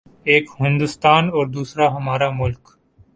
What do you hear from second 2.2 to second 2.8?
ملک۔